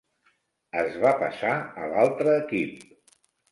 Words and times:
Es 0.83 0.97
va 1.03 1.11
passar 1.19 1.53
a 1.83 1.91
l'altre 1.93 2.35
equip. 2.41 2.83